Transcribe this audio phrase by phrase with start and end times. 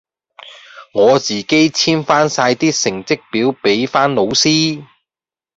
[0.93, 4.83] 我自己簽返曬啲成績表俾返老師。